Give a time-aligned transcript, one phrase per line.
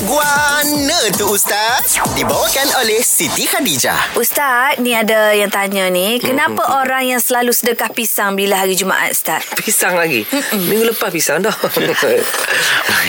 [0.00, 6.80] Guana tu Ustaz Dibawakan oleh Siti Khadijah Ustaz, ni ada yang tanya ni, kenapa Hmm.
[6.80, 9.44] orang yang selalu sedekah pisang bila hari Jumaat, Ustaz?
[9.56, 10.24] Pisang lagi.
[10.56, 11.52] Minggu lepas pisang dah.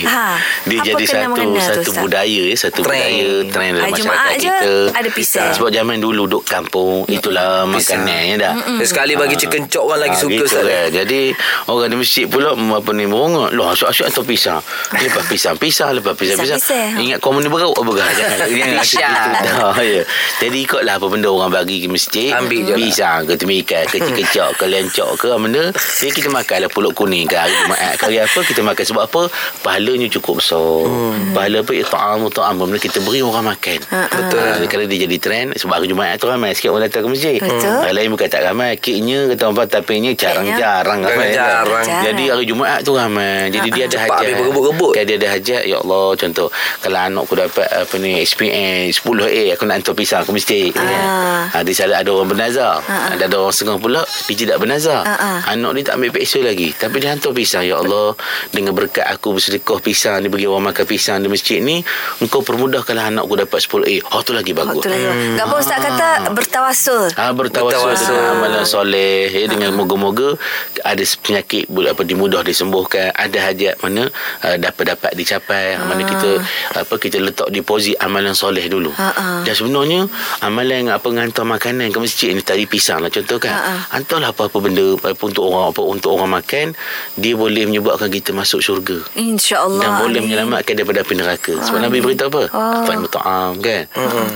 [0.01, 1.97] Ha, Dia apa jadi satu tu, satu Ustaz?
[1.97, 3.01] budaya ya, satu Trend.
[3.01, 4.71] budaya trend dalam Hari masyarakat Jumaat je kita.
[4.93, 5.49] ada pisang.
[5.51, 8.03] Sebab zaman dulu duduk kampung itulah Pisang.
[8.03, 8.53] makanannya dah.
[8.77, 10.85] Dia sekali bagi chicken chop orang lagi Ah, suka gitu lah.
[10.87, 11.21] Jadi
[11.65, 13.49] orang di masjid pula apa ni merongok.
[13.51, 14.59] Loh asyik-asyik atau pisang.
[14.91, 16.59] Lepas pisang pisang lepas pisang pisang.
[16.59, 17.01] Pisang-pisang.
[17.01, 18.03] Ingat kau mana berau oh, berau.
[18.11, 19.01] Jangan gitu.
[19.41, 20.03] Dah, ya.
[20.37, 22.35] Jadi ikutlah apa benda orang bagi ke masjid.
[22.35, 22.77] Ambil je lah.
[22.77, 25.63] Pisang ke temikai ke kecok ke lencok ke apa benda.
[25.73, 29.21] Jadi kita makanlah pulut kuning ke hari Jumaat ke hari apa kita makan sebab apa?
[29.61, 30.50] Pahalanya cukup besar.
[30.59, 31.31] Hmm.
[31.31, 31.71] Pahala apa?
[31.87, 33.79] Ta'am ta'am benda kita beri orang makan.
[33.87, 34.41] Betul.
[34.41, 37.37] Ah, Kalau dia jadi trend sebab hari Jumaat tu ramai sikit orang datang ke masjid.
[37.39, 37.71] Betul.
[37.71, 38.75] Orang lain bukan tak ramai.
[38.75, 41.31] Keknya kata orang tapenya jarang-jarang ramai.
[41.31, 42.03] Jarang-jarang.
[42.03, 43.47] Jadi hari Jumaat tu ramai.
[43.53, 44.17] Jadi dia ada hajat.
[44.17, 44.91] habis berebut-rebut.
[44.97, 45.63] Dia ada hajat.
[45.67, 46.47] Ya Allah contoh.
[46.81, 50.71] Kalau anak aku dapat apa ni SPN 10A aku nak hantar pisang ke masjid.
[50.75, 51.47] Ah.
[51.51, 52.81] Ha, di sana ada orang bernazar.
[52.87, 55.01] Ada ada orang setengah pula dia tidak bernazar.
[55.05, 55.37] Ah, ah.
[55.53, 56.73] Anak dia tak ambil peksa lagi.
[56.73, 57.63] Tapi dia hantar pisang.
[57.63, 58.17] Ya Allah
[58.49, 61.85] dengan berkat aku bersedekah pisang ni bagi orang makan pisang di masjid ni
[62.17, 64.09] engkau permudahkanlah anak aku dapat 10A.
[64.09, 64.81] Oh tu lagi Oh, bagus.
[64.81, 65.05] tu lagi.
[65.37, 67.03] Tak apa Ustaz kata bertawasul.
[67.13, 68.09] Ah bertawasul Bertawasul.
[68.09, 70.33] dengan amalan soleh ya, dengan moga-moga
[70.81, 74.09] ada penyakit boleh apa dimudah disembuhkan ada hajat mana
[74.41, 75.85] uh, dapat dapat dicapai ah.
[75.85, 76.41] mana kita
[76.73, 79.39] apa kita letak deposit amalan soleh dulu Ah, ah.
[79.45, 80.09] dan sebenarnya
[80.41, 83.79] amalan apa hantar makanan ke masjid ni tadi pisang lah contoh kan Ah, ah.
[83.93, 86.73] hantarlah apa-apa benda apa untuk orang apa untuk orang makan
[87.13, 89.79] dia boleh menyebabkan kita masuk syurga InsyaAllah.
[89.79, 90.30] dan boleh.
[90.31, 91.53] Menyelamatkan daripada api neraka.
[91.59, 92.43] Sebab Nabi beritahu apa?
[92.55, 92.83] Oh.
[92.87, 93.83] Fa'in muta'am kan?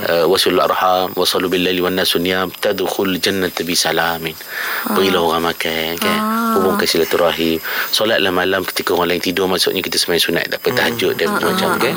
[0.04, 4.36] Uh, wasul arham wasalu billahi wan nasuniyam tadkhul jannata bi salamin.
[4.92, 6.18] Berilah orang makan kan?
[6.60, 7.56] Hubungkan silaturahim.
[7.88, 11.70] Solatlah malam ketika orang lain tidur maksudnya kita sembahyang sunat tak apa tahajud dan macam
[11.80, 11.94] kan?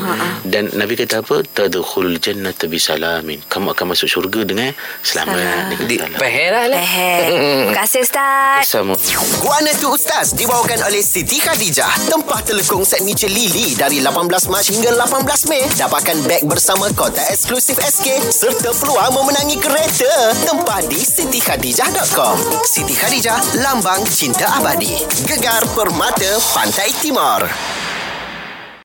[0.48, 1.44] Dan Nabi kata apa?
[1.44, 3.44] Tadkhul jannata bi salamin.
[3.52, 4.72] Kamu akan masuk syurga dengan
[5.04, 5.68] selamat Salam.
[5.68, 6.16] dengan Di salam.
[6.16, 6.64] peher lah.
[6.72, 7.20] Eh,
[7.68, 8.64] Terima kasih Ustaz.
[8.64, 8.96] Sama.
[9.42, 14.70] Guana tu Ustaz Dibawakan oleh Siti Khadijah Tempah telekung set Mitchell Lily Dari 18 Mac
[14.70, 15.66] hingga 18 Mei.
[15.66, 20.30] Dapatkan beg bersama kota eksklusif SK Serta peluang memenangi kereta.
[20.46, 22.38] Tempah di sitikhadijah.com
[22.70, 24.94] Siti Khadijah Lambang Cinta Abadi.
[25.26, 27.50] Gegar Permata Pantai Timur